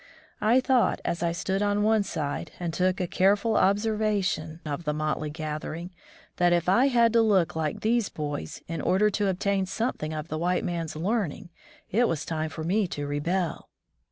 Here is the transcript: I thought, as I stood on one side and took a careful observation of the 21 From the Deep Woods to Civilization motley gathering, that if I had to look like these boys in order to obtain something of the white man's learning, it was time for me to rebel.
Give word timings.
I 0.41 0.61
thought, 0.61 0.99
as 1.05 1.21
I 1.21 1.31
stood 1.31 1.61
on 1.61 1.83
one 1.83 2.01
side 2.01 2.53
and 2.59 2.73
took 2.73 2.99
a 2.99 3.05
careful 3.05 3.55
observation 3.55 4.59
of 4.65 4.83
the 4.83 4.93
21 4.93 5.13
From 5.13 5.19
the 5.21 5.27
Deep 5.27 5.27
Woods 5.27 5.33
to 5.37 5.41
Civilization 5.43 5.93
motley 5.93 5.93
gathering, 5.93 5.95
that 6.37 6.53
if 6.53 6.67
I 6.69 6.85
had 6.87 7.13
to 7.13 7.21
look 7.21 7.55
like 7.55 7.81
these 7.81 8.09
boys 8.09 8.61
in 8.67 8.81
order 8.81 9.11
to 9.11 9.27
obtain 9.29 9.67
something 9.67 10.11
of 10.11 10.27
the 10.29 10.39
white 10.39 10.63
man's 10.65 10.95
learning, 10.95 11.49
it 11.91 12.07
was 12.07 12.25
time 12.25 12.49
for 12.49 12.63
me 12.63 12.87
to 12.87 13.05
rebel. 13.05 13.69